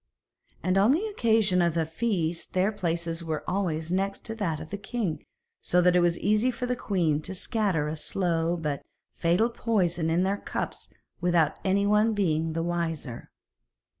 And 0.63 0.79
on 0.79 0.93
the 0.93 1.05
occasion 1.05 1.61
of 1.61 1.77
a 1.77 1.85
feast 1.85 2.53
their 2.53 2.71
places 2.71 3.23
were 3.23 3.43
always 3.47 3.93
next 3.93 4.35
that 4.35 4.59
of 4.59 4.71
the 4.71 4.77
king, 4.79 5.23
so 5.61 5.77
it 5.79 5.99
was 6.01 6.17
easy 6.17 6.49
for 6.49 6.65
the 6.65 6.75
queen 6.75 7.21
to 7.21 7.35
scatter 7.35 7.87
a 7.87 7.95
slow 7.95 8.57
but 8.57 8.81
fatal 9.11 9.51
poison 9.51 10.09
in 10.09 10.23
their 10.23 10.37
cups 10.37 10.89
without 11.19 11.59
anyone 11.63 12.15
being 12.15 12.53
the 12.53 12.63
wiser. 12.63 13.29